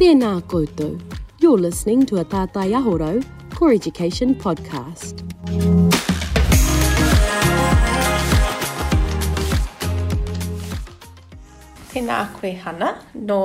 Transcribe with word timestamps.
Tēnā 0.00 0.40
koutou. 0.48 0.94
You're 1.40 1.60
listening 1.60 2.06
to 2.06 2.16
a 2.16 2.24
Tātai 2.24 2.72
Aho 2.74 2.96
Rau 2.96 3.20
Core 3.52 3.74
Education 3.74 4.30
podcast. 4.34 5.18
Tēnā 11.90 12.20
koe 12.38 12.52
hana 12.62 12.88
no, 13.12 13.40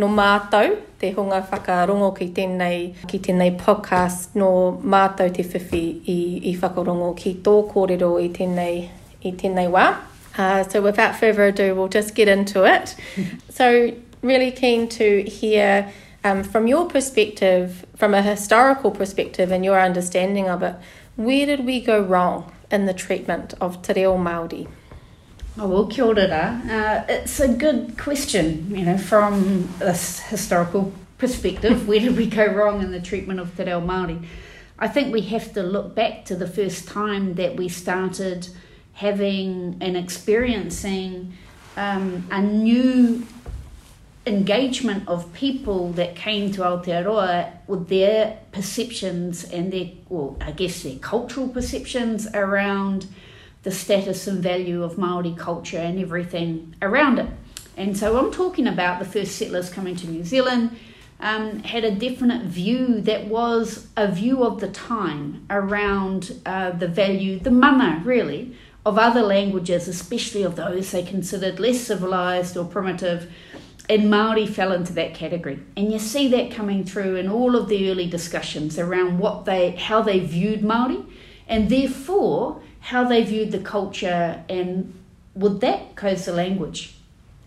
no 0.00 0.08
mātou, 0.08 0.78
te 0.96 1.10
hunga 1.12 1.42
whakarongo 1.50 2.08
ki 2.16 2.30
tēnei, 2.38 2.78
ki 3.10 3.20
tēnei 3.26 3.52
podcast 3.60 4.38
no 4.40 4.48
mātou 4.80 5.28
te 5.36 5.44
whiwhi 5.44 5.82
i, 6.08 6.16
i 6.48 6.54
whakarongo 6.62 7.10
ki 7.18 7.34
tō 7.44 7.54
kōrero 7.74 8.14
i 8.16 8.30
tēnei, 8.32 8.78
i 9.28 9.34
tēnei 9.44 9.68
wā. 9.76 9.84
Uh, 10.38 10.64
so 10.64 10.80
without 10.80 11.20
further 11.20 11.52
ado, 11.52 11.74
we'll 11.74 11.92
just 11.92 12.14
get 12.14 12.28
into 12.28 12.64
it. 12.64 12.96
so 13.50 13.92
really 14.22 14.50
keen 14.50 14.88
to 14.88 15.22
hear 15.22 15.92
um, 16.24 16.44
from 16.44 16.66
your 16.66 16.86
perspective, 16.88 17.84
from 17.96 18.14
a 18.14 18.22
historical 18.22 18.90
perspective 18.90 19.50
and 19.50 19.64
your 19.64 19.80
understanding 19.80 20.48
of 20.48 20.62
it, 20.62 20.76
where 21.16 21.46
did 21.46 21.64
we 21.66 21.80
go 21.80 22.00
wrong 22.00 22.52
in 22.70 22.86
the 22.86 22.94
treatment 22.94 23.54
of 23.60 23.82
te 23.82 23.92
reo 23.94 24.16
Māori? 24.16 24.68
Oh, 25.58 25.68
well, 25.68 25.86
kia 25.86 26.04
ora 26.04 26.22
uh, 26.22 27.04
It's 27.12 27.38
a 27.40 27.48
good 27.48 27.98
question, 27.98 28.74
you 28.74 28.84
know, 28.84 28.96
from 28.96 29.68
this 29.78 30.20
historical 30.20 30.92
perspective. 31.18 31.86
where 31.88 32.00
did 32.00 32.16
we 32.16 32.26
go 32.26 32.46
wrong 32.46 32.82
in 32.82 32.92
the 32.92 33.00
treatment 33.00 33.40
of 33.40 33.56
te 33.56 33.64
reo 33.64 33.80
Māori? 33.80 34.24
I 34.78 34.88
think 34.88 35.12
we 35.12 35.20
have 35.22 35.52
to 35.54 35.62
look 35.62 35.94
back 35.94 36.24
to 36.26 36.36
the 36.36 36.48
first 36.48 36.88
time 36.88 37.34
that 37.34 37.56
we 37.56 37.68
started 37.68 38.48
having 38.94 39.76
and 39.80 39.96
experiencing 39.96 41.34
um, 41.76 42.26
a 42.30 42.40
new 42.40 43.26
engagement 44.24 45.08
of 45.08 45.32
people 45.32 45.92
that 45.92 46.14
came 46.14 46.52
to 46.52 46.60
Aotearoa 46.60 47.52
with 47.66 47.88
their 47.88 48.38
perceptions 48.52 49.44
and 49.44 49.72
their, 49.72 49.90
well, 50.08 50.36
I 50.40 50.52
guess 50.52 50.82
their 50.82 50.98
cultural 50.98 51.48
perceptions 51.48 52.28
around 52.32 53.06
the 53.64 53.70
status 53.70 54.26
and 54.26 54.42
value 54.42 54.82
of 54.82 54.98
Maori 54.98 55.34
culture 55.36 55.78
and 55.78 55.98
everything 55.98 56.74
around 56.82 57.18
it. 57.18 57.28
And 57.76 57.96
so 57.96 58.18
I'm 58.18 58.32
talking 58.32 58.66
about 58.66 58.98
the 58.98 59.04
first 59.04 59.36
settlers 59.36 59.70
coming 59.70 59.96
to 59.96 60.06
New 60.08 60.24
Zealand. 60.24 60.76
Um, 61.20 61.60
had 61.60 61.84
a 61.84 61.92
definite 61.92 62.42
view 62.42 63.00
that 63.02 63.28
was 63.28 63.86
a 63.96 64.10
view 64.10 64.42
of 64.42 64.60
the 64.60 64.68
time 64.68 65.46
around 65.50 66.40
uh, 66.44 66.72
the 66.72 66.88
value, 66.88 67.38
the 67.38 67.52
mana 67.52 68.02
really, 68.04 68.56
of 68.84 68.98
other 68.98 69.22
languages, 69.22 69.86
especially 69.86 70.42
of 70.42 70.56
those 70.56 70.90
they 70.90 71.04
considered 71.04 71.60
less 71.60 71.80
civilized 71.80 72.56
or 72.56 72.64
primitive. 72.64 73.32
And 73.92 74.08
Maori 74.08 74.46
fell 74.46 74.72
into 74.72 74.94
that 74.94 75.12
category, 75.12 75.60
and 75.76 75.92
you 75.92 75.98
see 75.98 76.26
that 76.28 76.50
coming 76.50 76.82
through 76.82 77.16
in 77.16 77.28
all 77.28 77.54
of 77.54 77.68
the 77.68 77.90
early 77.90 78.06
discussions 78.06 78.78
around 78.78 79.18
what 79.18 79.44
they, 79.44 79.72
how 79.72 80.00
they 80.00 80.18
viewed 80.18 80.64
Maori, 80.64 81.04
and 81.46 81.68
therefore 81.68 82.62
how 82.80 83.04
they 83.04 83.22
viewed 83.22 83.52
the 83.52 83.58
culture, 83.58 84.42
and 84.48 84.98
with 85.34 85.60
that 85.60 85.94
goes 85.94 86.24
the 86.24 86.32
language. 86.32 86.94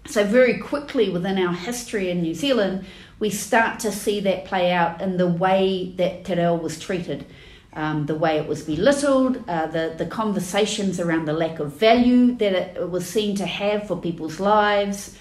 So, 0.06 0.24
very 0.24 0.60
quickly 0.60 1.10
within 1.10 1.40
our 1.40 1.56
history 1.56 2.12
in 2.12 2.22
New 2.22 2.36
Zealand, 2.36 2.86
we 3.18 3.32
start 3.32 3.80
to 3.80 3.92
see 3.92 4.20
that 4.20 4.46
play 4.46 4.72
out 4.72 5.02
in 5.02 5.18
the 5.18 5.28
way 5.28 5.94
that 5.98 6.26
te 6.26 6.36
reo 6.36 6.54
was 6.54 6.80
treated, 6.80 7.26
um, 7.74 8.06
the 8.06 8.14
way 8.14 8.38
it 8.38 8.48
was 8.48 8.62
belittled, 8.62 9.44
uh, 9.48 9.66
the, 9.66 9.96
the 9.98 10.06
conversations 10.06 11.00
around 11.00 11.26
the 11.26 11.34
lack 11.34 11.58
of 11.58 11.74
value 11.74 12.36
that 12.36 12.54
it 12.54 12.88
was 12.88 13.08
seen 13.08 13.36
to 13.38 13.48
have 13.48 13.88
for 13.88 14.00
people's 14.00 14.40
lives, 14.40 15.18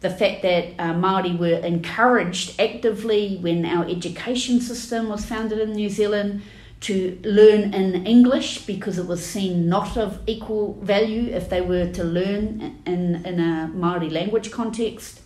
the 0.00 0.10
fact 0.10 0.42
that 0.42 0.70
uh, 0.78 0.94
Māori 0.94 1.38
were 1.38 1.58
encouraged 1.58 2.58
actively 2.60 3.36
when 3.38 3.66
our 3.66 3.84
education 3.84 4.60
system 4.60 5.08
was 5.08 5.24
founded 5.24 5.58
in 5.58 5.72
New 5.72 5.90
Zealand 5.90 6.42
to 6.80 7.18
learn 7.22 7.74
in 7.74 8.06
English 8.06 8.64
because 8.64 8.98
it 8.98 9.06
was 9.06 9.24
seen 9.24 9.68
not 9.68 9.98
of 9.98 10.18
equal 10.26 10.80
value 10.82 11.30
if 11.30 11.50
they 11.50 11.60
were 11.60 11.90
to 11.92 12.02
learn 12.02 12.80
in, 12.86 13.24
in 13.26 13.38
a 13.38 13.68
Maori 13.68 14.08
language 14.08 14.50
context. 14.50 15.20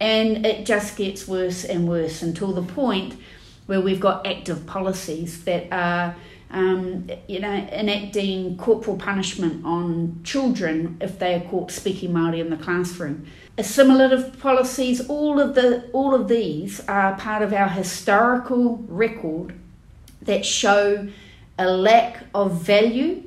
And 0.00 0.44
it 0.44 0.66
just 0.66 0.96
gets 0.96 1.28
worse 1.28 1.64
and 1.64 1.88
worse 1.88 2.20
until 2.22 2.52
the 2.52 2.62
point 2.62 3.16
where 3.66 3.80
we've 3.80 4.00
got 4.00 4.26
active 4.26 4.66
policies 4.66 5.44
that 5.44 5.68
are, 5.70 6.16
um, 6.50 7.10
you 7.26 7.40
know, 7.40 7.52
enacting 7.52 8.56
corporal 8.56 8.96
punishment 8.96 9.64
on 9.64 10.20
children 10.24 10.96
if 11.00 11.18
they 11.18 11.34
are 11.34 11.40
caught 11.40 11.70
speaking 11.70 12.12
Maori 12.12 12.40
in 12.40 12.50
the 12.50 12.56
classroom. 12.56 13.26
Assimilative 13.58 14.38
policies, 14.40 15.06
all 15.08 15.40
of 15.40 15.54
the 15.54 15.88
all 15.92 16.14
of 16.14 16.28
these 16.28 16.80
are 16.88 17.16
part 17.16 17.42
of 17.42 17.52
our 17.52 17.68
historical 17.68 18.78
record 18.88 19.54
that 20.22 20.46
show 20.46 21.08
a 21.58 21.68
lack 21.68 22.24
of 22.34 22.52
value, 22.60 23.24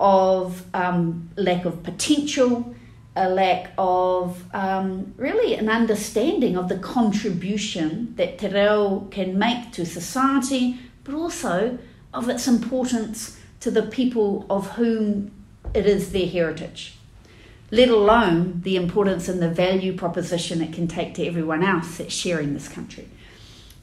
of 0.00 0.64
um, 0.74 1.30
lack 1.36 1.66
of 1.66 1.82
potential, 1.82 2.74
a 3.14 3.28
lack 3.28 3.72
of 3.76 4.42
um, 4.54 5.12
really 5.18 5.54
an 5.54 5.68
understanding 5.68 6.56
of 6.56 6.68
the 6.68 6.78
contribution 6.78 8.14
that 8.16 8.38
te 8.38 8.48
reo 8.48 9.06
can 9.10 9.38
make 9.38 9.72
to 9.72 9.84
society, 9.84 10.78
but 11.04 11.14
also 11.14 11.78
of 12.12 12.28
its 12.28 12.46
importance 12.48 13.38
to 13.60 13.70
the 13.70 13.82
people 13.82 14.46
of 14.50 14.72
whom 14.72 15.30
it 15.74 15.86
is 15.86 16.12
their 16.12 16.26
heritage, 16.26 16.96
let 17.70 17.88
alone 17.88 18.60
the 18.62 18.76
importance 18.76 19.28
and 19.28 19.40
the 19.40 19.48
value 19.48 19.96
proposition 19.96 20.60
it 20.60 20.72
can 20.72 20.88
take 20.88 21.14
to 21.14 21.26
everyone 21.26 21.62
else 21.62 21.98
that's 21.98 22.14
sharing 22.14 22.54
this 22.54 22.68
country. 22.68 23.08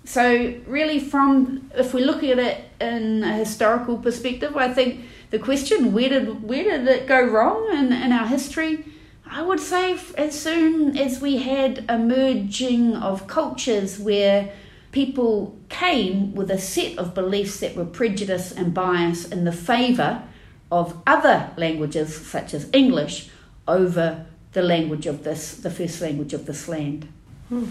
So, 0.03 0.55
really, 0.65 0.99
from 0.99 1.69
if 1.75 1.93
we 1.93 2.03
look 2.03 2.23
at 2.23 2.39
it 2.39 2.69
in 2.79 3.23
a 3.23 3.33
historical 3.33 3.97
perspective, 3.97 4.55
I 4.55 4.73
think 4.73 5.03
the 5.31 5.39
question 5.39 5.91
where 5.91 6.09
did 6.09 6.43
where 6.43 6.63
did 6.63 6.87
it 6.87 7.07
go 7.07 7.21
wrong 7.21 7.69
in, 7.73 7.91
in 7.91 8.13
our 8.13 8.25
history? 8.25 8.85
I 9.29 9.41
would 9.41 9.59
say 9.59 9.99
as 10.17 10.39
soon 10.39 10.97
as 10.97 11.19
we 11.19 11.37
had 11.37 11.83
a 11.89 11.97
merging 11.97 12.95
of 12.95 13.27
cultures 13.27 13.99
where 13.99 14.53
people 14.97 15.55
came 15.69 16.33
with 16.33 16.49
a 16.49 16.57
set 16.57 16.97
of 16.97 17.13
beliefs 17.13 17.59
that 17.59 17.75
were 17.75 17.85
prejudice 17.85 18.51
and 18.51 18.73
bias 18.73 19.27
in 19.27 19.43
the 19.43 19.51
favour 19.51 20.23
of 20.71 20.99
other 21.05 21.51
languages 21.55 22.09
such 22.15 22.51
as 22.51 22.67
English 22.73 23.29
over 23.67 24.25
the 24.53 24.63
language 24.63 25.05
of 25.05 25.23
this, 25.23 25.57
the 25.57 25.69
first 25.69 26.01
language 26.01 26.33
of 26.33 26.47
this 26.47 26.67
land. 26.67 27.07
Hmm. 27.49 27.65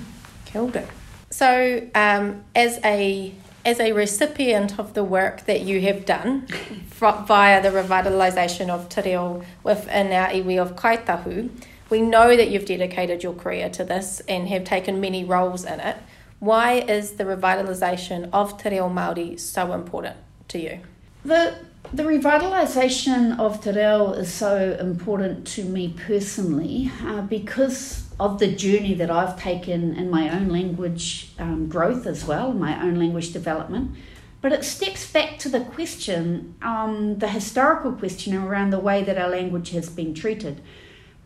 Killed 0.45 0.77
it. 0.77 0.89
So, 1.31 1.89
um, 1.97 2.45
as 2.55 2.79
a 2.85 3.35
as 3.65 3.81
a 3.81 3.91
recipient 3.91 4.79
of 4.79 4.95
the 4.95 5.03
work 5.03 5.47
that 5.47 5.63
you 5.63 5.81
have 5.81 6.05
done 6.05 6.47
via 7.27 7.61
the 7.61 7.73
revitalisation 7.81 8.69
of 8.69 8.89
te 8.89 9.03
reo 9.03 9.43
within 9.65 10.13
our 10.13 10.29
iwi 10.29 10.57
of 10.65 10.77
Kāi 10.77 11.05
Tahu, 11.05 11.51
we 11.91 12.01
know 12.01 12.37
that 12.37 12.51
you've 12.51 12.67
dedicated 12.67 13.25
your 13.25 13.35
career 13.35 13.69
to 13.71 13.83
this 13.83 14.21
and 14.29 14.47
have 14.47 14.63
taken 14.63 15.01
many 15.01 15.25
roles 15.25 15.65
in 15.65 15.81
it. 15.81 15.97
Why 16.39 16.75
is 16.75 17.13
the 17.13 17.25
revitalisation 17.25 18.29
of 18.33 18.59
te 18.63 18.71
reo 18.71 18.89
Māori 18.91 19.41
so 19.41 19.73
important 19.73 20.17
to 20.49 20.59
you? 20.59 20.81
The 21.25 21.55
the 21.93 22.03
revitalisation 22.03 23.39
of 23.39 23.63
te 23.63 23.71
reo 23.71 24.13
is 24.13 24.33
so 24.33 24.77
important 24.79 25.47
to 25.55 25.65
me 25.65 25.95
personally 26.07 26.91
uh, 27.03 27.23
because 27.23 28.05
of 28.19 28.39
the 28.39 28.49
journey 28.49 28.95
that 28.95 29.11
I've 29.11 29.41
taken 29.41 29.95
in 29.95 30.11
my 30.11 30.29
own 30.29 30.49
language 30.49 31.33
um, 31.39 31.69
growth 31.69 32.07
as 32.07 32.25
well, 32.25 32.53
my 32.53 32.83
own 32.83 32.97
language 32.97 33.33
development. 33.33 33.93
But 34.41 34.53
it 34.53 34.65
steps 34.65 35.11
back 35.11 35.39
to 35.41 35.49
the 35.49 35.61
question, 35.61 36.55
um, 36.63 37.19
the 37.19 37.29
historical 37.29 37.93
question 37.93 38.35
around 38.35 38.71
the 38.71 38.79
way 38.79 39.03
that 39.03 39.19
our 39.19 39.29
language 39.29 39.71
has 39.71 39.89
been 39.89 40.15
treated. 40.15 40.61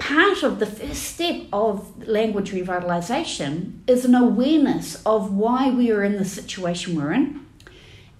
Part 0.00 0.43
of 0.43 0.59
the 0.59 0.66
first 0.66 1.03
step 1.03 1.43
of 1.53 2.09
language 2.09 2.50
revitalisation 2.50 3.81
is 3.87 4.05
an 4.05 4.15
awareness 4.15 5.00
of 5.06 5.32
why 5.32 5.70
we 5.70 5.93
are 5.93 6.02
in 6.02 6.17
the 6.17 6.25
situation 6.25 6.97
we're 6.97 7.12
in 7.12 7.47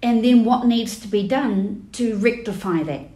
and 0.01 0.23
then 0.23 0.45
what 0.45 0.65
needs 0.65 0.99
to 0.99 1.07
be 1.07 1.27
done 1.27 1.89
to 1.93 2.15
rectify 2.17 2.83
that. 2.83 3.07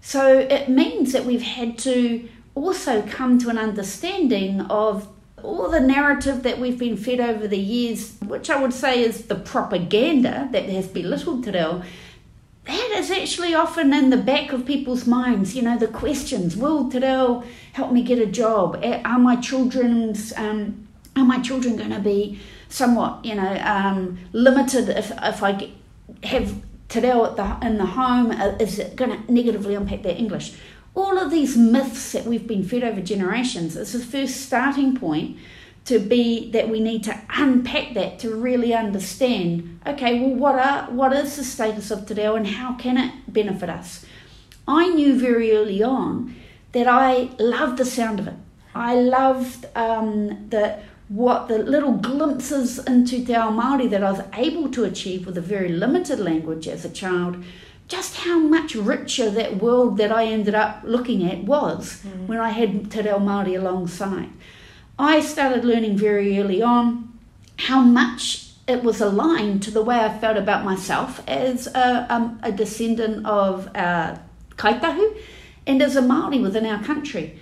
So 0.00 0.38
it 0.38 0.68
means 0.68 1.12
that 1.12 1.26
we've 1.26 1.42
had 1.42 1.78
to 1.78 2.28
also 2.54 3.02
come 3.02 3.38
to 3.38 3.50
an 3.50 3.58
understanding 3.58 4.62
of 4.62 5.08
all 5.42 5.70
the 5.70 5.80
narrative 5.80 6.42
that 6.42 6.58
we've 6.58 6.78
been 6.78 6.96
fed 6.96 7.20
over 7.20 7.46
the 7.46 7.58
years, 7.58 8.16
which 8.26 8.50
I 8.50 8.60
would 8.60 8.72
say 8.72 9.02
is 9.02 9.26
the 9.26 9.36
propaganda 9.36 10.48
that 10.52 10.64
has 10.64 10.88
belittled 10.88 11.44
Te 11.44 11.52
Reo, 11.52 11.82
that 12.68 12.90
is 12.96 13.10
actually 13.10 13.54
often 13.54 13.92
in 13.92 14.10
the 14.10 14.16
back 14.16 14.52
of 14.52 14.66
people's 14.66 15.06
minds. 15.06 15.56
You 15.56 15.62
know, 15.62 15.78
the 15.78 15.88
questions: 15.88 16.56
Will 16.56 16.84
Reo 16.84 17.42
help 17.72 17.92
me 17.92 18.02
get 18.02 18.18
a 18.18 18.26
job? 18.26 18.80
Are 19.04 19.18
my 19.18 19.36
children's 19.36 20.32
um, 20.36 20.86
are 21.16 21.24
my 21.24 21.40
children 21.40 21.76
going 21.76 21.90
to 21.90 22.00
be 22.00 22.38
somewhat, 22.68 23.24
you 23.24 23.34
know, 23.34 23.58
um, 23.64 24.18
limited 24.32 24.88
if 24.90 25.10
if 25.22 25.42
I 25.42 25.70
have 26.24 26.54
at 27.24 27.36
the 27.36 27.66
in 27.66 27.78
the 27.78 27.86
home? 27.86 28.30
Uh, 28.30 28.56
is 28.60 28.78
it 28.78 28.96
going 28.96 29.10
to 29.10 29.32
negatively 29.32 29.74
impact 29.74 30.02
their 30.02 30.16
English? 30.16 30.54
all 30.98 31.16
of 31.16 31.30
these 31.30 31.56
myths 31.56 32.12
that 32.12 32.24
we've 32.24 32.46
been 32.46 32.64
fed 32.64 32.82
over 32.82 33.00
generations 33.00 33.76
is 33.76 33.92
the 33.92 34.00
first 34.00 34.40
starting 34.40 34.96
point 34.96 35.36
to 35.88 35.98
be 35.98 36.50
that 36.50 36.68
we 36.68 36.80
need 36.80 37.02
to 37.02 37.18
unpack 37.30 37.94
that 37.94 38.18
to 38.18 38.34
really 38.34 38.74
understand 38.74 39.80
okay 39.86 40.20
well 40.20 40.34
what 40.34 40.54
are 40.54 40.82
what 40.90 41.14
is 41.14 41.36
the 41.36 41.44
status 41.44 41.90
of 41.90 42.04
te 42.06 42.14
reo 42.14 42.34
and 42.40 42.48
how 42.58 42.74
can 42.82 42.98
it 43.04 43.12
benefit 43.38 43.70
us 43.70 44.04
i 44.66 44.82
knew 44.96 45.18
very 45.18 45.48
early 45.58 45.82
on 45.82 46.36
that 46.72 46.86
i 46.86 47.30
loved 47.38 47.78
the 47.78 47.86
sound 47.86 48.20
of 48.20 48.28
it 48.28 48.38
i 48.74 48.94
loved 48.94 49.64
um, 49.86 50.48
the 50.50 50.78
what 51.08 51.48
the 51.48 51.58
little 51.58 51.92
glimpses 51.92 52.78
into 52.80 53.24
te 53.24 53.34
ao 53.34 53.50
Māori 53.50 53.88
that 53.88 54.04
I 54.04 54.10
was 54.10 54.20
able 54.34 54.70
to 54.72 54.84
achieve 54.84 55.24
with 55.26 55.38
a 55.38 55.46
very 55.54 55.70
limited 55.70 56.20
language 56.20 56.68
as 56.68 56.84
a 56.84 56.90
child, 56.90 57.42
just 57.94 58.18
how 58.24 58.38
much 58.38 58.74
richer 58.74 59.30
that 59.30 59.56
world 59.56 59.96
that 59.96 60.12
I 60.12 60.26
ended 60.26 60.54
up 60.54 60.82
looking 60.84 61.24
at 61.30 61.44
was 61.44 62.02
mm. 62.02 62.26
when 62.26 62.38
I 62.38 62.50
had 62.50 62.90
te 62.90 63.00
reo 63.00 63.18
Māori 63.18 63.56
alongside. 63.58 64.28
I 64.98 65.20
started 65.20 65.64
learning 65.64 65.96
very 65.96 66.38
early 66.40 66.62
on 66.62 67.18
how 67.56 67.80
much 67.80 68.50
it 68.66 68.82
was 68.82 69.00
aligned 69.00 69.62
to 69.62 69.70
the 69.70 69.82
way 69.82 69.96
I 69.96 70.18
felt 70.18 70.36
about 70.36 70.64
myself 70.64 71.22
as 71.28 71.66
a, 71.68 72.06
um, 72.10 72.40
a 72.42 72.52
descendant 72.52 73.24
of 73.26 73.68
uh, 73.74 74.18
Kāi 74.56 74.80
Tahu 74.80 75.16
and 75.66 75.82
as 75.82 75.96
a 75.96 76.02
Māori 76.02 76.42
within 76.42 76.66
our 76.66 76.82
country. 76.82 77.38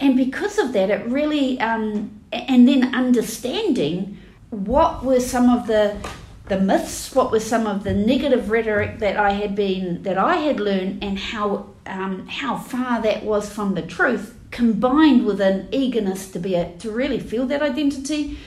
And 0.00 0.16
because 0.16 0.58
of 0.58 0.72
that, 0.72 0.90
it 0.90 1.06
really, 1.06 1.60
um, 1.60 2.20
and 2.32 2.68
then 2.68 2.94
understanding 2.94 4.18
what 4.50 5.04
were 5.04 5.20
some 5.20 5.48
of 5.48 5.66
the 5.66 5.96
the 6.48 6.58
myths, 6.58 7.14
what 7.14 7.30
was 7.30 7.44
some 7.44 7.66
of 7.68 7.84
the 7.84 7.94
negative 7.94 8.50
rhetoric 8.50 8.98
that 8.98 9.16
I 9.16 9.30
had 9.30 9.54
been 9.54 10.02
that 10.02 10.18
I 10.18 10.36
had 10.36 10.58
learned, 10.58 11.02
and 11.02 11.18
how 11.18 11.66
um, 11.86 12.26
how 12.26 12.58
far 12.58 13.00
that 13.00 13.24
was 13.24 13.48
from 13.48 13.74
the 13.74 13.82
truth, 13.82 14.34
combined 14.52 15.26
with 15.26 15.40
an 15.40 15.66
eagerness 15.72 16.30
to 16.30 16.38
be 16.38 16.54
a, 16.54 16.72
to 16.78 16.92
really 16.92 17.18
feel 17.18 17.46
that 17.46 17.62
identity, 17.62 18.38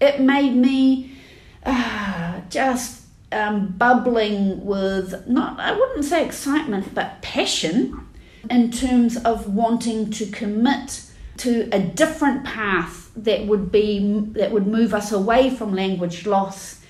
it 0.00 0.20
made 0.20 0.54
me 0.54 1.16
uh, 1.64 2.40
just 2.50 3.04
um, 3.32 3.74
bubbling 3.78 4.64
with 4.64 5.26
not 5.26 5.58
I 5.58 5.72
wouldn't 5.72 6.04
say 6.04 6.24
excitement 6.24 6.94
but 6.94 7.20
passion 7.22 8.06
in 8.48 8.70
terms 8.70 9.16
of 9.16 9.52
wanting 9.52 10.10
to 10.12 10.26
commit 10.26 11.02
to 11.38 11.68
a 11.72 11.80
different 11.80 12.44
path 12.44 13.10
that 13.16 13.46
would 13.46 13.72
be 13.72 14.20
that 14.34 14.52
would 14.52 14.66
move 14.66 14.94
us 14.94 15.10
away 15.10 15.50
from 15.50 15.74
language 15.74 16.24
loss 16.26 16.80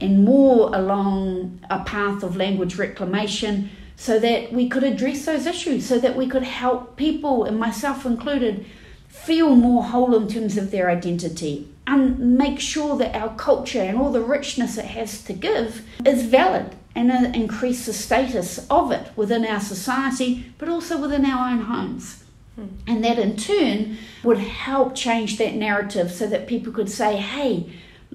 and 0.00 0.24
more 0.24 0.74
along 0.74 1.60
a 1.68 1.80
path 1.80 2.22
of 2.22 2.36
language 2.36 2.76
reclamation 2.76 3.68
so 4.00 4.18
that 4.18 4.50
we 4.50 4.66
could 4.66 4.82
address 4.82 5.26
those 5.26 5.44
issues 5.44 5.84
so 5.84 5.98
that 5.98 6.16
we 6.16 6.26
could 6.26 6.42
help 6.42 6.96
people 6.96 7.44
and 7.44 7.60
myself 7.60 8.06
included 8.06 8.64
feel 9.08 9.54
more 9.54 9.84
whole 9.84 10.16
in 10.16 10.26
terms 10.26 10.56
of 10.56 10.70
their 10.70 10.88
identity 10.88 11.68
and 11.86 12.18
make 12.18 12.58
sure 12.58 12.96
that 12.96 13.14
our 13.14 13.34
culture 13.36 13.82
and 13.82 13.98
all 13.98 14.10
the 14.10 14.22
richness 14.22 14.78
it 14.78 14.86
has 14.86 15.22
to 15.22 15.34
give 15.34 15.86
is 16.06 16.22
valid 16.22 16.74
and 16.94 17.12
uh, 17.12 17.30
increase 17.34 17.84
the 17.84 17.92
status 17.92 18.66
of 18.70 18.90
it 18.90 19.10
within 19.16 19.44
our 19.44 19.60
society, 19.60 20.50
but 20.56 20.70
also 20.70 20.98
within 20.98 21.26
our 21.26 21.50
own 21.50 21.60
homes. 21.60 22.24
Hmm. 22.56 22.68
And 22.86 23.04
that 23.04 23.18
in 23.18 23.36
turn 23.36 23.98
would 24.24 24.38
help 24.38 24.94
change 24.94 25.36
that 25.36 25.54
narrative 25.54 26.10
so 26.10 26.26
that 26.26 26.46
people 26.46 26.72
could 26.72 26.88
say, 26.88 27.18
hey, 27.18 27.70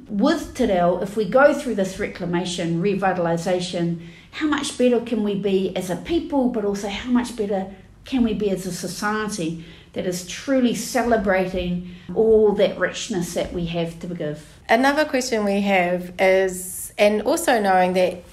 with 0.08 0.56
Te 0.56 0.66
Reo, 0.66 1.00
if 1.02 1.16
we 1.16 1.30
go 1.30 1.54
through 1.54 1.76
this 1.76 2.00
reclamation, 2.00 2.82
revitalisation, 2.82 4.08
how 4.36 4.48
much 4.48 4.78
better 4.78 5.00
can 5.00 5.24
we 5.24 5.34
be 5.34 5.74
as 5.78 5.90
a 5.90 5.96
people, 5.96 6.50
but 6.50 6.66
also 6.66 6.90
how 6.90 7.10
much 7.10 7.38
better 7.38 7.74
can 8.04 8.22
we 8.22 8.34
be 8.34 8.50
as 8.50 8.66
a 8.66 8.72
society 8.72 9.64
that 9.94 10.06
is 10.06 10.28
truly 10.28 10.76
celebrating 10.76 11.96
all 12.14 12.52
that 12.52 12.78
richness 12.78 13.34
that 13.34 13.54
we 13.54 13.66
have 13.66 13.98
to 13.98 14.08
give? 14.08 14.60
Another 14.68 15.06
question 15.06 15.46
we 15.46 15.62
have 15.62 16.12
is, 16.20 16.92
and 16.98 17.22
also 17.22 17.62
knowing 17.62 17.94
that 17.94 18.24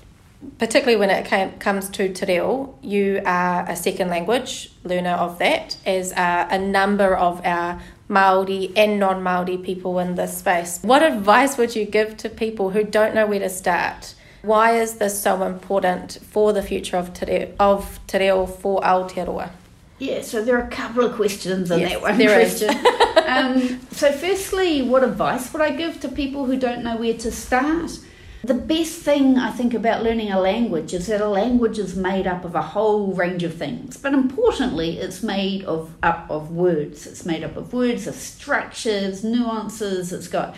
particularly 0.58 0.96
when 0.96 1.08
it 1.08 1.24
came, 1.24 1.52
comes 1.60 1.88
to 1.90 2.12
te 2.12 2.26
reo, 2.26 2.76
you 2.82 3.22
are 3.24 3.64
a 3.70 3.76
second 3.76 4.08
language 4.08 4.72
learner 4.82 5.12
of 5.12 5.38
that, 5.38 5.76
as 5.86 6.12
are 6.14 6.48
a 6.50 6.58
number 6.58 7.16
of 7.16 7.40
our 7.46 7.80
Maori 8.08 8.72
and 8.74 8.98
non-Maori 8.98 9.56
people 9.58 10.00
in 10.00 10.16
this 10.16 10.38
space. 10.38 10.80
What 10.82 11.04
advice 11.04 11.56
would 11.56 11.76
you 11.76 11.84
give 11.84 12.16
to 12.16 12.28
people 12.28 12.70
who 12.70 12.82
don't 12.82 13.14
know 13.14 13.26
where 13.26 13.38
to 13.38 13.48
start? 13.48 14.16
Why 14.42 14.72
is 14.72 14.94
this 14.94 15.22
so 15.22 15.44
important 15.44 16.18
for 16.30 16.52
the 16.52 16.62
future 16.62 16.96
of 16.96 17.14
te 17.14 17.26
reo, 17.26 17.54
of 17.60 18.00
te 18.08 18.18
reo 18.18 18.46
for 18.46 18.80
Aotearoa? 18.80 19.50
Yeah, 20.00 20.22
so 20.22 20.44
there 20.44 20.56
are 20.56 20.66
a 20.66 20.70
couple 20.70 21.04
of 21.04 21.14
questions 21.14 21.70
in 21.70 21.78
yes, 21.78 21.92
that 21.92 22.02
one 22.02 22.16
question. 22.16 22.70
um, 23.28 23.80
so, 23.92 24.10
firstly, 24.10 24.82
what 24.82 25.04
advice 25.04 25.52
would 25.52 25.62
I 25.62 25.70
give 25.70 26.00
to 26.00 26.08
people 26.08 26.44
who 26.46 26.58
don't 26.58 26.82
know 26.82 26.96
where 26.96 27.16
to 27.18 27.30
start? 27.30 28.00
The 28.44 28.54
best 28.54 28.98
thing 29.02 29.38
I 29.38 29.52
think 29.52 29.72
about 29.74 30.02
learning 30.02 30.32
a 30.32 30.40
language 30.40 30.92
is 30.92 31.06
that 31.06 31.20
a 31.20 31.28
language 31.28 31.78
is 31.78 31.94
made 31.94 32.26
up 32.26 32.44
of 32.44 32.56
a 32.56 32.62
whole 32.62 33.12
range 33.12 33.44
of 33.44 33.54
things, 33.54 33.96
but 33.96 34.12
importantly, 34.12 34.98
it's 34.98 35.22
made 35.22 35.62
of 35.66 35.94
up 36.02 36.28
of 36.28 36.50
words. 36.50 37.06
It's 37.06 37.24
made 37.24 37.44
up 37.44 37.56
of 37.56 37.72
words, 37.72 38.08
of 38.08 38.16
structures, 38.16 39.22
nuances. 39.22 40.12
It's 40.12 40.26
got 40.26 40.56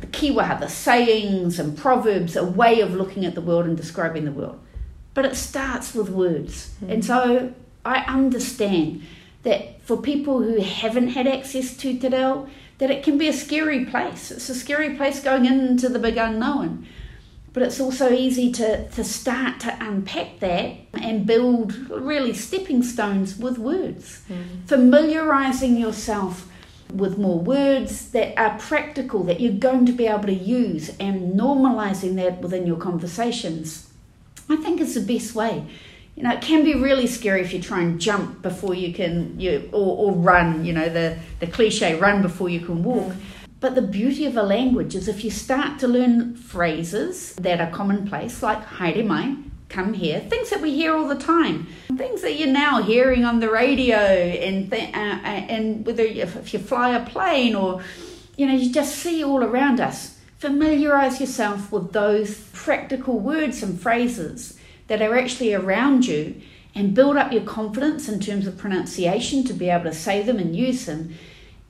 the 0.00 0.06
kiwa, 0.06 0.58
the 0.60 0.68
sayings 0.68 1.58
and 1.58 1.76
proverbs, 1.76 2.36
a 2.36 2.44
way 2.44 2.80
of 2.80 2.94
looking 2.94 3.24
at 3.24 3.34
the 3.34 3.40
world 3.40 3.66
and 3.66 3.76
describing 3.76 4.24
the 4.24 4.32
world. 4.32 4.58
But 5.14 5.24
it 5.24 5.36
starts 5.36 5.94
with 5.94 6.10
words, 6.10 6.74
mm. 6.82 6.92
and 6.92 7.04
so 7.04 7.52
I 7.84 8.00
understand 8.00 9.02
that 9.42 9.80
for 9.82 9.96
people 9.96 10.42
who 10.42 10.60
haven't 10.60 11.08
had 11.08 11.26
access 11.26 11.76
to 11.76 11.98
te 11.98 12.08
reo, 12.08 12.48
that 12.78 12.90
it 12.90 13.02
can 13.02 13.16
be 13.16 13.28
a 13.28 13.32
scary 13.32 13.84
place. 13.86 14.30
It's 14.30 14.48
a 14.48 14.54
scary 14.54 14.96
place 14.96 15.20
going 15.20 15.46
into 15.46 15.88
the 15.88 15.98
big 15.98 16.16
unknown 16.16 16.86
but 17.56 17.62
it's 17.62 17.80
also 17.80 18.12
easy 18.12 18.52
to, 18.52 18.86
to 18.90 19.02
start 19.02 19.60
to 19.60 19.74
unpack 19.80 20.40
that 20.40 20.76
and 20.92 21.24
build 21.24 21.74
really 21.88 22.34
stepping 22.34 22.82
stones 22.82 23.38
with 23.38 23.56
words. 23.56 24.20
Mm. 24.28 24.68
Familiarizing 24.68 25.78
yourself 25.78 26.52
with 26.92 27.18
more 27.18 27.38
words 27.38 28.10
that 28.10 28.38
are 28.38 28.58
practical, 28.58 29.22
that 29.24 29.40
you're 29.40 29.52
going 29.52 29.86
to 29.86 29.92
be 29.92 30.06
able 30.06 30.24
to 30.24 30.34
use, 30.34 30.90
and 31.00 31.38
normalizing 31.38 32.16
that 32.16 32.40
within 32.40 32.66
your 32.66 32.76
conversations, 32.76 33.90
I 34.48 34.56
think 34.56 34.80
is 34.80 34.94
the 34.94 35.00
best 35.00 35.34
way. 35.34 35.64
You 36.14 36.22
know, 36.22 36.30
it 36.30 36.40
can 36.40 36.64
be 36.64 36.74
really 36.74 37.06
scary 37.06 37.42
if 37.42 37.52
you 37.52 37.60
try 37.60 37.82
and 37.82 38.00
jump 38.00 38.40
before 38.40 38.74
you 38.74 38.94
can, 38.94 39.38
you 39.38 39.68
or, 39.72 40.10
or 40.10 40.12
run. 40.12 40.64
You 40.64 40.72
know, 40.72 40.88
the 40.88 41.18
the 41.40 41.46
cliche, 41.46 41.98
run 41.98 42.22
before 42.22 42.48
you 42.48 42.60
can 42.60 42.82
walk. 42.82 43.12
But 43.60 43.74
the 43.74 43.82
beauty 43.82 44.26
of 44.26 44.36
a 44.36 44.42
language 44.42 44.94
is 44.94 45.08
if 45.08 45.24
you 45.24 45.30
start 45.30 45.78
to 45.80 45.88
learn 45.88 46.36
phrases 46.36 47.34
that 47.36 47.60
are 47.60 47.70
commonplace, 47.70 48.42
like 48.42 48.62
haere 48.64 49.02
mai, 49.02 49.34
come 49.76 49.92
here, 49.92 50.20
things 50.20 50.48
that 50.48 50.62
we 50.62 50.72
hear 50.74 50.96
all 50.96 51.06
the 51.06 51.22
time, 51.34 51.66
things 51.98 52.22
that 52.22 52.38
you're 52.38 52.48
now 52.48 52.82
hearing 52.82 53.26
on 53.26 53.40
the 53.40 53.50
radio, 53.50 53.98
and 53.98 54.70
th- 54.70 54.94
uh, 54.94 55.18
uh 55.22 55.54
and 55.54 55.84
whether 55.84 56.02
if 56.02 56.54
you 56.54 56.58
fly 56.58 56.96
a 56.96 57.04
plane 57.04 57.54
or 57.54 57.82
you 58.38 58.46
know 58.46 58.54
you 58.54 58.72
just 58.72 58.96
see 58.96 59.22
all 59.22 59.44
around 59.44 59.78
us. 59.78 60.18
Familiarize 60.38 61.20
yourself 61.20 61.70
with 61.72 61.92
those 61.92 62.30
practical 62.52 63.18
words 63.18 63.62
and 63.62 63.78
phrases 63.78 64.58
that 64.88 65.02
are 65.02 65.16
actually 65.18 65.52
around 65.52 66.06
you, 66.06 66.40
and 66.74 66.94
build 66.94 67.16
up 67.18 67.30
your 67.30 67.44
confidence 67.44 68.08
in 68.08 68.18
terms 68.18 68.46
of 68.46 68.56
pronunciation 68.56 69.44
to 69.44 69.52
be 69.52 69.68
able 69.68 69.84
to 69.84 69.92
say 69.92 70.22
them 70.22 70.38
and 70.38 70.56
use 70.56 70.86
them. 70.86 71.14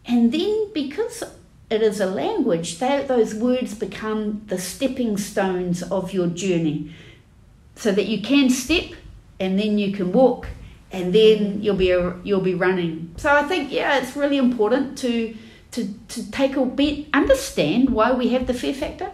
And 0.04 0.30
then, 0.30 0.70
because 0.72 1.24
it 1.70 1.82
is 1.82 2.00
a 2.00 2.06
language, 2.06 2.78
those 2.78 3.34
words 3.34 3.74
become 3.74 4.42
the 4.46 4.58
stepping 4.58 5.16
stones 5.16 5.82
of 5.82 6.12
your 6.12 6.28
journey. 6.28 6.94
So 7.76 7.92
that 7.92 8.06
you 8.06 8.22
can 8.22 8.50
step 8.50 8.92
and 9.38 9.58
then 9.58 9.78
you 9.78 9.92
can 9.92 10.12
walk 10.12 10.48
and 10.90 11.14
then 11.14 11.62
you'll 11.62 11.76
be 11.76 11.86
you'll 12.24 12.40
be 12.40 12.54
running. 12.54 13.14
So 13.16 13.32
I 13.32 13.42
think 13.42 13.70
yeah, 13.70 13.98
it's 13.98 14.16
really 14.16 14.38
important 14.38 14.98
to 14.98 15.36
to 15.72 15.88
to 16.08 16.30
take 16.30 16.56
a 16.56 16.64
bit 16.64 17.06
understand 17.12 17.90
why 17.90 18.12
we 18.12 18.28
have 18.28 18.46
the 18.46 18.54
fear 18.54 18.74
factor. 18.74 19.10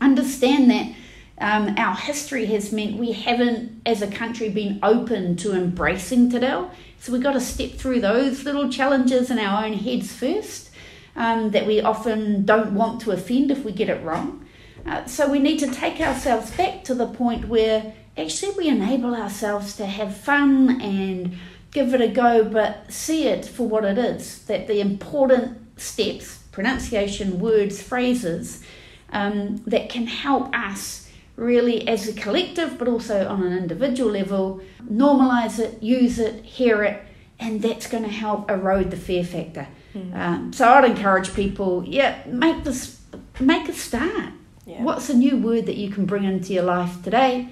Understand 0.00 0.70
that 0.70 0.94
um, 1.40 1.74
our 1.78 1.94
history 1.94 2.46
has 2.46 2.72
meant 2.72 2.96
we 2.96 3.12
haven't, 3.12 3.80
as 3.86 4.02
a 4.02 4.08
country, 4.08 4.48
been 4.48 4.80
open 4.82 5.36
to 5.36 5.52
embracing 5.52 6.30
Te 6.30 6.38
Reo. 6.38 6.70
So 6.98 7.12
we've 7.12 7.22
got 7.22 7.34
to 7.34 7.40
step 7.40 7.72
through 7.72 8.00
those 8.00 8.44
little 8.44 8.68
challenges 8.68 9.30
in 9.30 9.38
our 9.38 9.64
own 9.64 9.74
heads 9.74 10.12
first 10.12 10.70
um, 11.14 11.52
that 11.52 11.64
we 11.66 11.80
often 11.80 12.44
don't 12.44 12.74
want 12.74 13.00
to 13.02 13.12
offend 13.12 13.52
if 13.52 13.64
we 13.64 13.70
get 13.70 13.88
it 13.88 14.02
wrong. 14.02 14.44
Uh, 14.88 15.04
so 15.04 15.30
we 15.30 15.38
need 15.38 15.58
to 15.58 15.70
take 15.70 16.00
ourselves 16.00 16.50
back 16.52 16.82
to 16.82 16.94
the 16.94 17.06
point 17.06 17.46
where 17.46 17.92
actually 18.16 18.54
we 18.56 18.68
enable 18.68 19.14
ourselves 19.14 19.76
to 19.76 19.84
have 19.84 20.16
fun 20.16 20.80
and 20.80 21.36
give 21.72 21.92
it 21.92 22.00
a 22.00 22.08
go, 22.08 22.42
but 22.42 22.90
see 22.90 23.24
it 23.28 23.44
for 23.44 23.68
what 23.68 23.84
it 23.84 23.98
is 23.98 24.44
that 24.46 24.66
the 24.66 24.80
important 24.80 25.58
steps, 25.78 26.38
pronunciation, 26.52 27.38
words, 27.38 27.82
phrases 27.82 28.64
um, 29.12 29.56
that 29.66 29.90
can 29.90 30.06
help 30.06 30.54
us 30.56 31.10
really 31.36 31.86
as 31.86 32.08
a 32.08 32.12
collective, 32.14 32.78
but 32.78 32.88
also 32.88 33.28
on 33.28 33.42
an 33.42 33.56
individual 33.56 34.10
level, 34.10 34.60
normalize 34.90 35.58
it, 35.58 35.82
use 35.82 36.18
it, 36.18 36.42
hear 36.44 36.82
it, 36.82 37.02
and 37.38 37.60
that's 37.60 37.86
going 37.86 38.02
to 38.02 38.08
help 38.08 38.50
erode 38.50 38.90
the 38.90 38.96
fear 38.96 39.22
factor. 39.22 39.68
Mm. 39.94 40.16
Um, 40.16 40.52
so 40.52 40.66
I'd 40.66 40.84
encourage 40.84 41.34
people, 41.34 41.84
yeah, 41.86 42.22
make 42.26 42.64
this, 42.64 43.00
make 43.38 43.68
a 43.68 43.72
start. 43.74 44.32
Yeah. 44.68 44.82
What's 44.82 45.08
a 45.08 45.14
new 45.14 45.38
word 45.38 45.64
that 45.64 45.76
you 45.76 45.90
can 45.90 46.04
bring 46.04 46.24
into 46.24 46.52
your 46.52 46.64
life 46.64 47.02
today? 47.02 47.48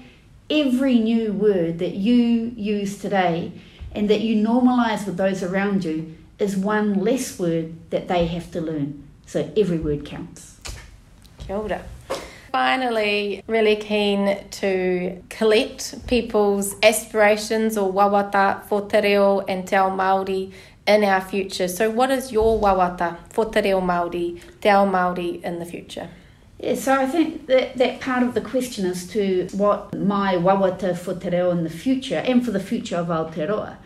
Every 0.51 0.99
new 0.99 1.33
word 1.33 1.79
that 1.79 1.95
you 1.95 2.53
use 2.55 2.99
today 2.99 3.53
and 3.91 4.07
that 4.11 4.21
you 4.21 4.35
normalize 4.35 5.07
with 5.07 5.17
those 5.17 5.41
around 5.41 5.83
you 5.83 6.15
is 6.37 6.55
one 6.55 7.03
less 7.03 7.39
word 7.39 7.73
that 7.89 8.07
they 8.07 8.27
have 8.27 8.51
to 8.51 8.61
learn. 8.61 9.07
So 9.25 9.51
every 9.57 9.79
word 9.79 10.05
counts. 10.05 10.59
Kia 11.39 11.55
ora. 11.55 11.81
Finally, 12.51 13.43
really 13.47 13.77
keen 13.77 14.37
to 14.51 15.23
collect 15.29 16.05
people's 16.05 16.75
aspirations 16.83 17.79
or 17.79 17.91
wawata 17.91 18.63
for 18.65 18.87
te 18.87 19.01
reo 19.01 19.39
and 19.39 19.67
te 19.67 19.75
ao 19.75 19.89
Māori 19.89 20.53
in 20.85 21.03
our 21.03 21.21
future. 21.21 21.67
So 21.67 21.89
what 21.89 22.11
is 22.11 22.31
your 22.31 22.61
wawata 22.61 23.17
for 23.31 23.45
te 23.45 23.61
reo 23.61 23.81
Māori, 23.81 24.39
te 24.61 24.69
ao 24.69 24.85
Māori 24.85 25.43
in 25.43 25.57
the 25.57 25.65
future? 25.65 26.09
Yeah, 26.59 26.73
so 26.73 26.93
I 26.93 27.05
think 27.05 27.45
that, 27.45 27.77
that 27.77 28.01
part 28.01 28.23
of 28.23 28.33
the 28.33 28.41
question 28.41 28.85
is 28.85 29.07
to 29.11 29.47
what 29.51 29.93
my 29.93 30.35
wawata 30.35 30.97
for 30.97 31.13
te 31.13 31.29
reo 31.29 31.51
in 31.51 31.63
the 31.63 31.69
future 31.69 32.17
and 32.17 32.43
for 32.43 32.49
the 32.51 32.59
future 32.59 32.97
of 32.97 33.07
Aotearoa. 33.07 33.77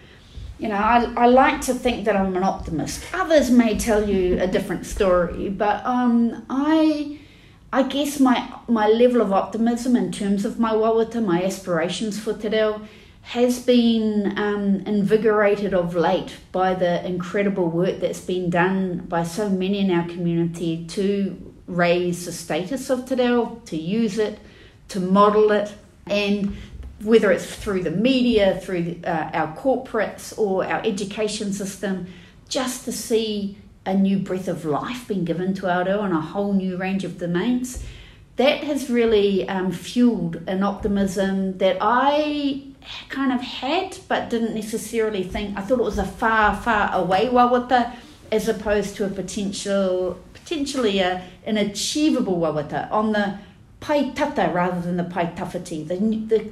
You 0.57 0.69
know, 0.69 0.75
I, 0.75 1.11
I 1.17 1.25
like 1.25 1.59
to 1.61 1.73
think 1.73 2.05
that 2.05 2.15
I'm 2.15 2.37
an 2.37 2.43
optimist. 2.43 3.03
Others 3.13 3.51
may 3.51 3.77
tell 3.77 4.07
you 4.07 4.39
a 4.39 4.47
different 4.47 4.85
story, 4.85 5.49
but 5.49 5.85
um, 5.85 6.45
I 6.49 7.19
I 7.73 7.83
guess 7.83 8.19
my 8.21 8.37
my 8.67 8.87
level 8.87 9.21
of 9.21 9.33
optimism 9.33 9.97
in 9.97 10.11
terms 10.11 10.45
of 10.45 10.57
my 10.57 10.71
wawata, 10.71 11.23
my 11.25 11.43
aspirations 11.43 12.19
for 12.19 12.33
te 12.33 12.47
reo, 12.47 12.81
has 13.21 13.59
been 13.65 14.37
um, 14.37 14.81
invigorated 14.85 15.73
of 15.73 15.93
late 15.93 16.37
by 16.53 16.73
the 16.73 17.05
incredible 17.05 17.67
work 17.69 17.99
that's 17.99 18.21
been 18.21 18.49
done 18.49 18.99
by 19.09 19.23
so 19.23 19.49
many 19.49 19.79
in 19.79 19.91
our 19.91 20.07
community 20.07 20.85
to 20.87 21.50
raise 21.71 22.25
the 22.25 22.31
status 22.31 22.89
of 22.89 23.07
te 23.07 23.15
reo, 23.15 23.61
to 23.65 23.77
use 23.77 24.17
it, 24.17 24.39
to 24.89 24.99
model 24.99 25.51
it, 25.51 25.73
and 26.05 26.55
whether 27.03 27.31
it's 27.31 27.55
through 27.55 27.83
the 27.83 27.91
media, 27.91 28.59
through 28.59 28.99
uh, 29.05 29.31
our 29.33 29.55
corporates, 29.57 30.37
or 30.37 30.65
our 30.65 30.81
education 30.85 31.53
system, 31.53 32.07
just 32.49 32.85
to 32.85 32.91
see 32.91 33.57
a 33.85 33.93
new 33.93 34.19
breath 34.19 34.47
of 34.47 34.65
life 34.65 35.07
being 35.07 35.25
given 35.25 35.53
to 35.55 35.63
Aotearoa 35.63 36.01
on 36.01 36.11
a 36.11 36.21
whole 36.21 36.53
new 36.53 36.77
range 36.77 37.03
of 37.03 37.17
domains. 37.17 37.83
That 38.35 38.63
has 38.63 38.89
really 38.89 39.47
um, 39.47 39.71
fueled 39.71 40.41
an 40.47 40.63
optimism 40.63 41.57
that 41.57 41.77
I 41.81 42.63
kind 43.09 43.31
of 43.31 43.41
had 43.41 43.97
but 44.07 44.29
didn't 44.29 44.53
necessarily 44.53 45.23
think. 45.23 45.57
I 45.57 45.61
thought 45.61 45.79
it 45.79 45.83
was 45.83 45.97
a 45.97 46.05
far, 46.05 46.55
far 46.55 46.93
away 46.93 47.27
wawata 47.27 47.95
as 48.31 48.47
opposed 48.47 48.95
to 48.95 49.05
a 49.05 49.09
potential, 49.09 50.17
potentially 50.43 50.99
a, 50.99 51.27
an 51.45 51.57
achievable 51.57 52.39
wawata 52.39 52.91
on 52.91 53.11
the 53.11 53.37
pae 53.79 54.11
tata 54.11 54.51
rather 54.53 54.81
than 54.81 54.97
the 54.97 55.03
pae 55.03 55.27
tawhiti, 55.35 55.87
the, 55.87 55.97
the, 56.35 56.49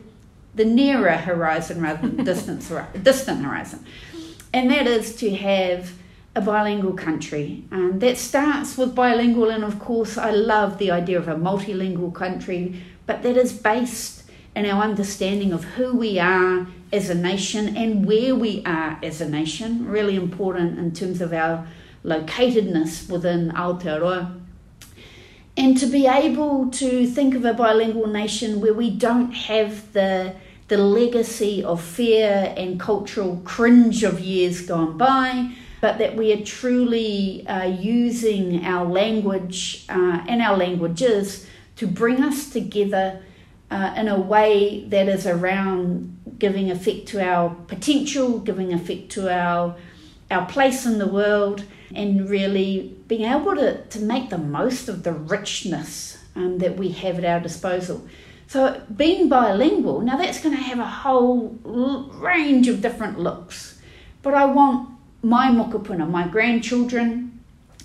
the 0.55 0.65
nearer 0.65 1.17
horizon 1.17 1.81
rather 1.81 2.07
than 2.07 2.17
the 2.23 2.23
distant, 2.23 3.03
distant 3.03 3.43
horizon. 3.43 3.85
And 4.53 4.71
that 4.71 4.87
is 4.87 5.15
to 5.17 5.35
have 5.35 5.93
a 6.35 6.41
bilingual 6.41 6.93
country. 6.93 7.63
And 7.71 8.01
that 8.01 8.17
starts 8.17 8.77
with 8.77 8.95
bilingual, 8.95 9.49
and 9.49 9.63
of 9.63 9.79
course, 9.79 10.17
I 10.17 10.31
love 10.31 10.77
the 10.77 10.91
idea 10.91 11.17
of 11.17 11.27
a 11.27 11.35
multilingual 11.35 12.13
country, 12.13 12.81
but 13.05 13.23
that 13.23 13.37
is 13.37 13.53
based 13.53 14.23
in 14.55 14.65
our 14.65 14.83
understanding 14.83 15.51
of 15.53 15.63
who 15.63 15.95
we 15.95 16.19
are 16.19 16.67
as 16.91 17.09
a 17.09 17.15
nation 17.15 17.77
and 17.77 18.05
where 18.05 18.35
we 18.35 18.63
are 18.65 18.99
as 19.03 19.21
a 19.21 19.29
nation. 19.29 19.87
Really 19.87 20.15
important 20.15 20.79
in 20.79 20.91
terms 20.91 21.21
of 21.21 21.33
our 21.33 21.67
locatedness 22.03 23.09
within 23.09 23.51
Aotearoa. 23.51 24.39
And 25.57 25.77
to 25.77 25.87
be 25.87 26.07
able 26.07 26.69
to 26.71 27.05
think 27.05 27.35
of 27.35 27.43
a 27.43 27.53
bilingual 27.53 28.07
nation 28.07 28.61
where 28.61 28.73
we 28.73 28.89
don't 28.89 29.31
have 29.31 29.91
the 29.93 30.35
the 30.69 30.77
legacy 30.77 31.63
of 31.63 31.81
fear 31.81 32.53
and 32.55 32.79
cultural 32.79 33.41
cringe 33.43 34.03
of 34.03 34.19
years 34.19 34.61
gone 34.61 34.95
by, 34.99 35.51
but 35.81 35.97
that 35.97 36.15
we 36.15 36.31
are 36.31 36.45
truly 36.45 37.45
uh, 37.47 37.65
using 37.65 38.63
our 38.63 38.85
language 38.85 39.85
uh, 39.89 40.23
and 40.27 40.43
our 40.43 40.55
languages 40.55 41.47
to 41.75 41.87
bring 41.87 42.23
us 42.23 42.51
together 42.51 43.19
uh, 43.71 43.93
in 43.97 44.07
a 44.07 44.19
way 44.19 44.85
that 44.89 45.07
is 45.07 45.25
around 45.25 46.15
giving 46.37 46.69
effect 46.69 47.07
to 47.07 47.23
our 47.23 47.49
potential, 47.67 48.39
giving 48.39 48.71
effect 48.71 49.09
to 49.09 49.33
our 49.33 49.75
our 50.31 50.45
place 50.45 50.85
in 50.85 50.99
the 50.99 51.07
world, 51.07 51.63
and 51.93 52.29
really 52.29 52.95
being 53.07 53.23
able 53.23 53.55
to, 53.55 53.83
to 53.83 53.99
make 53.99 54.29
the 54.29 54.37
most 54.37 54.89
of 54.89 55.03
the 55.03 55.13
richness 55.13 56.17
um, 56.35 56.59
that 56.59 56.77
we 56.77 56.89
have 56.89 57.17
at 57.17 57.25
our 57.25 57.39
disposal. 57.39 58.07
So, 58.47 58.81
being 58.95 59.29
bilingual, 59.29 60.01
now 60.01 60.17
that's 60.17 60.41
going 60.41 60.55
to 60.55 60.61
have 60.61 60.79
a 60.79 60.85
whole 60.85 61.49
range 61.63 62.67
of 62.67 62.81
different 62.81 63.19
looks, 63.19 63.79
but 64.23 64.33
I 64.33 64.45
want 64.45 64.89
my 65.21 65.49
mokopuna, 65.49 66.09
my 66.09 66.27
grandchildren, 66.27 67.39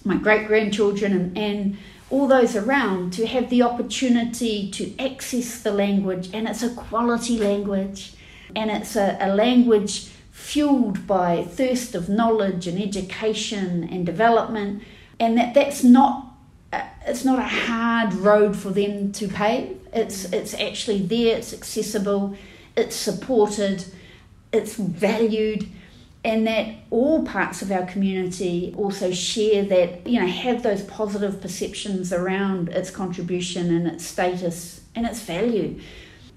my 0.05 0.17
great 0.17 0.47
grandchildren, 0.47 1.13
and, 1.13 1.39
and 1.39 1.77
all 2.11 2.27
those 2.27 2.57
around 2.57 3.13
to 3.15 3.27
have 3.27 3.51
the 3.51 3.63
opportunity 3.63 4.71
to 4.71 4.99
access 4.99 5.61
the 5.63 5.73
language, 5.73 6.31
and 6.33 6.49
it's 6.49 6.63
a 6.63 6.71
quality 6.75 7.39
language, 7.39 8.15
and 8.55 8.71
it's 8.71 8.97
a, 8.97 9.19
a 9.21 9.35
language 9.35 10.09
fueled 10.35 11.07
by 11.07 11.45
thirst 11.45 11.95
of 11.95 12.09
knowledge 12.09 12.67
and 12.67 12.77
education 12.83 13.89
and 13.89 14.05
development, 14.05 14.83
and 15.21 15.39
that 15.39 15.55
that's 15.55 15.85
not 15.85 16.33
it's 17.07 17.25
not 17.25 17.39
a 17.39 17.43
hard 17.43 18.13
road 18.15 18.57
for 18.57 18.71
them 18.71 19.13
to 19.13 19.29
pave. 19.29 19.79
It's 19.93 20.25
it's 20.33 20.53
actually 20.55 21.03
there. 21.03 21.39
It's 21.39 21.55
accessible. 21.55 22.37
It's 22.77 22.97
supported. 22.97 23.85
It's 24.53 24.75
valued 24.75 25.69
and 26.25 26.47
that 26.47 26.75
all 26.91 27.23
parts 27.27 27.61
of 27.61 27.71
our 27.71 27.85
community 27.85 28.75
also 28.79 29.13
share 29.13 29.63
that, 29.67 30.07
you 30.07 30.19
know, 30.19 30.27
have 30.27 30.63
those 30.63 30.83
positive 30.83 31.41
perceptions 31.41 32.15
around 32.15 32.71
its 32.71 32.91
contribution 32.91 33.75
and 33.75 33.87
its 33.87 34.07
status 34.07 34.81
and 34.95 35.05
its 35.05 35.21
value. 35.21 35.79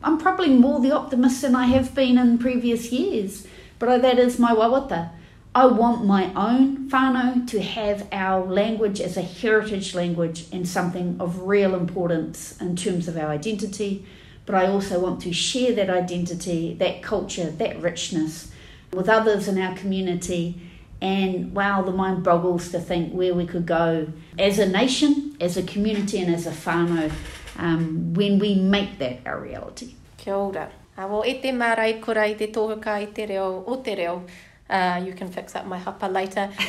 I'm 0.04 0.18
probably 0.18 0.50
more 0.50 0.82
the 0.82 0.92
optimist 0.92 1.42
than 1.42 1.56
I 1.56 1.68
have 1.68 1.96
been 1.96 2.18
in 2.18 2.38
previous 2.38 2.92
years, 2.92 3.48
but 3.80 4.02
that 4.02 4.20
is 4.20 4.40
my 4.40 4.54
wawata. 4.54 5.12
I 5.56 5.66
want 5.66 6.06
my 6.06 6.32
own 6.36 6.88
whānau 6.90 7.48
to 7.48 7.62
have 7.62 8.08
our 8.12 8.46
language 8.46 9.02
as 9.02 9.18
a 9.18 9.24
heritage 9.24 9.96
language 9.96 10.46
and 10.52 10.68
something 10.68 11.18
of 11.20 11.42
real 11.42 11.74
importance 11.74 12.60
in 12.62 12.76
terms 12.76 13.08
of 13.08 13.18
our 13.18 13.30
identity, 13.30 14.06
but 14.46 14.54
I 14.56 14.68
also 14.68 15.00
want 15.00 15.22
to 15.24 15.34
share 15.34 15.74
that 15.74 15.90
identity, 15.90 16.76
that 16.76 17.02
culture, 17.02 17.50
that 17.50 17.82
richness 17.82 18.52
with 18.94 19.10
others 19.10 19.48
in 19.48 19.60
our 19.60 19.76
community. 19.76 20.62
And 21.02 21.56
wow, 21.56 21.82
the 21.82 21.92
mind 21.92 22.24
boggles 22.24 22.70
to 22.70 22.80
think 22.80 23.14
where 23.14 23.34
we 23.34 23.46
could 23.46 23.66
go 23.66 24.08
as 24.38 24.60
a 24.60 24.68
nation, 24.68 25.38
as 25.42 25.58
a 25.58 25.64
community, 25.64 26.20
and 26.20 26.34
as 26.34 26.46
a 26.46 26.52
whānau 26.52 27.12
um, 27.58 28.14
when 28.14 28.40
we 28.40 28.56
make 28.56 29.00
that 29.00 29.20
our 29.26 29.40
reality. 29.40 29.96
Kia 30.18 30.36
ora. 30.36 30.72
Uh, 30.98 31.06
well, 31.08 31.24
e 31.24 31.36
te 31.40 31.52
marai 31.52 32.02
kura 32.02 32.26
i 32.26 32.34
te 32.34 32.48
tohuka 32.48 32.98
i 33.00 33.12
te 33.14 33.26
reo 33.30 33.64
o 33.68 33.76
te 33.86 33.94
reo. 33.96 34.24
Uh, 34.68 35.00
you 35.06 35.14
can 35.14 35.32
fix 35.32 35.56
up 35.56 35.66
my 35.66 35.78
hapa 35.78 36.08
later. 36.08 36.50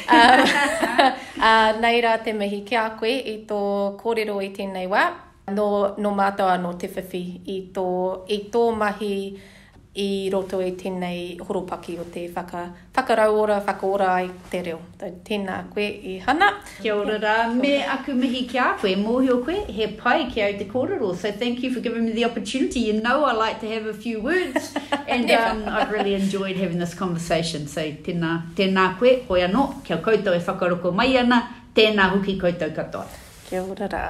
Um, 1.39 1.45
uh, 1.45 1.73
nei 1.79 2.01
rā 2.03 2.17
te 2.25 2.33
mihi 2.35 2.65
ki 2.67 2.75
a 2.77 2.89
koe 2.99 3.13
i 3.33 3.37
tō 3.47 3.59
kōrero 4.01 4.41
i 4.43 4.49
tēnei 4.51 4.89
wā. 4.91 5.05
No, 5.55 5.95
no 5.97 6.11
mātou 6.11 6.51
anō 6.51 6.73
te 6.83 6.91
whiwhi 6.91 7.23
i 7.47 7.59
tō, 7.73 7.85
i 8.29 8.39
tō 8.53 8.65
mahi 8.77 9.15
i 9.99 10.29
roto 10.31 10.61
i 10.63 10.73
tēnei 10.79 11.39
horopaki 11.41 11.97
o 11.99 12.05
te 12.13 12.27
whaka, 12.35 12.65
whakarauora, 12.95 13.59
whakaora 13.67 14.09
ai 14.15 14.29
te 14.51 14.61
reo. 14.63 14.79
Tau 14.99 15.11
tēnā 15.27 15.57
koe 15.73 15.87
i 15.87 16.19
hana. 16.27 16.51
Kia 16.83 16.95
ora 16.95 17.19
rā, 17.23 17.37
me 17.55 17.73
aku 17.83 18.15
mihi 18.15 18.45
ki 18.51 18.61
a 18.63 18.69
koe, 18.81 18.95
mōhio 19.01 19.41
koe, 19.45 19.57
he 19.67 19.89
pai 19.99 20.29
ki 20.31 20.43
au 20.45 20.59
te 20.59 20.69
kōrero. 20.71 21.15
So 21.17 21.33
thank 21.33 21.63
you 21.63 21.73
for 21.75 21.81
giving 21.81 22.05
me 22.05 22.13
the 22.13 22.25
opportunity. 22.27 22.81
You 22.81 23.01
know 23.01 23.25
I 23.25 23.33
like 23.33 23.61
to 23.61 23.69
have 23.69 23.87
a 23.87 23.95
few 23.95 24.21
words 24.21 24.75
and 25.09 25.31
um, 25.31 25.65
I've 25.69 25.91
really 25.91 26.15
enjoyed 26.15 26.57
having 26.57 26.79
this 26.79 26.95
conversation. 26.95 27.67
So 27.67 27.81
tēnā, 27.81 28.35
tēnā 28.55 28.91
koe, 28.99 29.17
hoi 29.29 29.41
anō, 29.49 29.83
kia 29.85 29.99
koutou 30.05 30.37
e 30.37 30.45
whakaroko 30.45 30.95
mai 30.95 31.17
ana, 31.17 31.43
tēnā 31.75 32.13
huki 32.15 32.39
koutou 32.41 32.75
katoa. 32.77 33.09
Kia 33.49 33.65
ora 33.65 33.89
rā. 33.89 34.05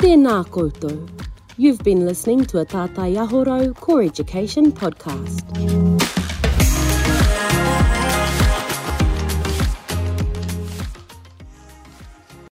Tēnā 0.00 0.40
koutou. 0.50 1.15
You've 1.58 1.82
been 1.82 2.04
listening 2.04 2.44
to 2.46 2.58
a 2.58 2.66
Tātai 2.66 3.16
Aho 3.16 3.42
Rau 3.42 3.72
Core 3.72 4.02
Education 4.02 4.70
podcast. 4.70 5.95